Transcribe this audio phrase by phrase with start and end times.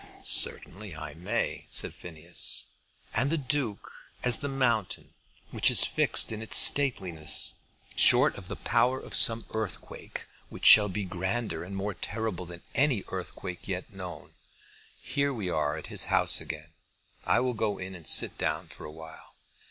[0.23, 2.65] "Certainly I may," said Phineas.
[3.13, 3.91] "And the Duke,
[4.23, 5.13] as the mountain,
[5.51, 7.53] which is fixed in its stateliness,
[7.95, 12.63] short of the power of some earthquake, which shall be grander and more terrible than
[12.73, 14.33] any earthquake yet known.
[14.99, 16.71] Here we are at the house again.
[17.23, 19.35] I will go in and sit down for a while."